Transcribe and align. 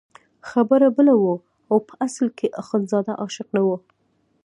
خبره 0.49 0.87
بله 0.97 1.13
وه 1.21 1.35
او 1.71 1.77
په 1.87 1.93
اصل 2.07 2.27
کې 2.37 2.47
اخندزاده 2.61 3.13
عاشق 3.21 3.47
نه 3.55 3.61
وو. 3.65 3.77